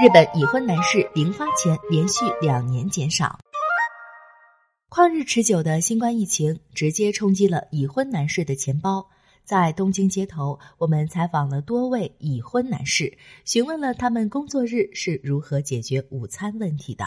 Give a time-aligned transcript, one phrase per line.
[0.00, 3.36] 日本已婚男士零花钱连续两年减少。
[4.88, 9.04] 旷日持久的新冠疫情直接冲击了已婚男士的钱包。
[9.44, 17.04] 在东京街头，我们采访了多位已婚男士，询问了他们工作日是如何解决午餐问题的。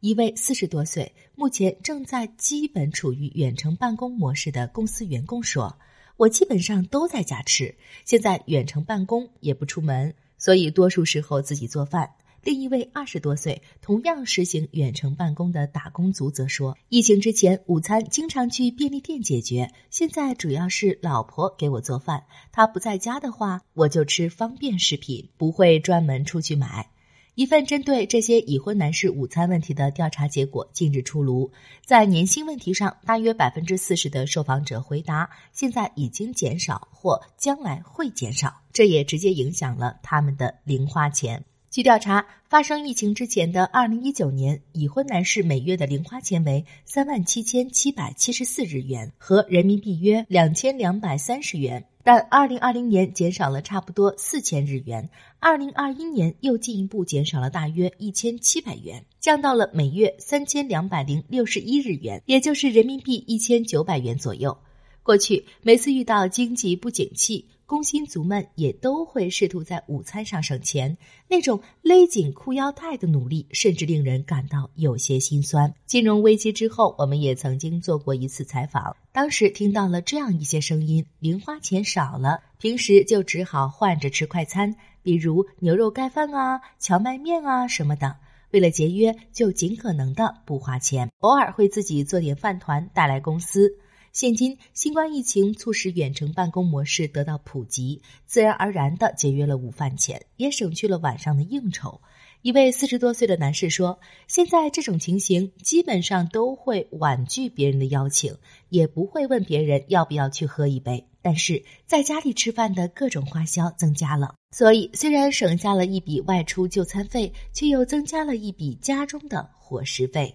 [0.00, 5.74] 一位四十多岁、目前正在基本处于远程办公模式的公司员工说
[6.18, 7.74] ：“我基本上都在家吃，
[8.04, 12.10] 现在远程办公也不出门，所以多数时候自己做饭。”
[12.46, 22.22] 另一位二十多岁、同样实行远程办公的打工族则说：“疫情之前，午餐经常去便利店解决，现在主要是老婆给我做饭。
[22.52, 26.88] 她不在家的话，我就吃方便食品，不会专门出去买。”
[27.34, 31.50] 一份针对这些已婚男士午餐问题的调查结果近日出炉，
[31.84, 41.44] 在年薪问题上，大约百分之四十的受访者回答现在已经减少或将来会减少，这也直接影响了他们的零花钱。
[41.76, 51.84] 据调查，发生疫情之前的二零一九年，已婚男士每月的零花钱为三万七千七百七十四日元，和人民币约两千两百三十元。
[52.02, 64.56] 但二零二零年减少了差不多四千日元，二零二一年又进一步减少了大约一千七百元，降到了每月三千两百零六十一日元，也就是人民币一千九百元左右。
[65.02, 70.96] 过去每次遇到经济不景气，工薪族们也都会试图在午餐上省钱，
[71.28, 75.74] 那种勒紧裤腰带的努力，甚至令人感到有些心酸。
[75.84, 88.16] 金融危机之后，我们也曾经做过一次采访，当时听到了这样一些声音：零花钱少了，平时就只好换着吃快餐，比如牛肉盖饭啊、荞麦面啊什么的。
[88.52, 93.76] 为了节约，就尽可能的不花钱，偶尔会自己做点饭团带来公司。
[94.16, 102.00] 现今，新冠疫情促使远程办公模式得到普及，自然而然的节约了午饭钱，也省去了晚上的应酬。
[102.40, 108.34] 一位四十多岁的男士说：“现在这种情形，基本上都会婉拒别人的邀请，
[108.70, 111.06] 也不会问别人要不要去喝一杯。
[111.20, 120.34] 但是在家里吃饭的各种花销增加了，所以虽然省下了一笔外出就餐费，却又增加了一笔家中的伙食费。”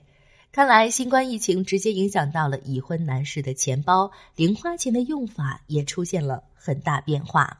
[0.53, 7.57] 看来，新冠疫情直接影响到了已婚男士的钱包，零花钱的用法也出现了很大变化。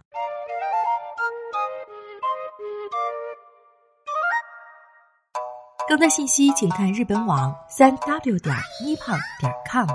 [5.88, 8.53] 更多信息，请看日本网三 w 点
[8.84, 9.88] nippon 点 com。